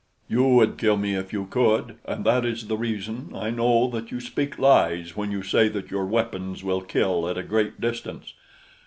[0.27, 4.09] You would kill me if you could, and that is the reason I know that
[4.09, 8.33] you speak lies when you say that your weapons will kill at a great distance.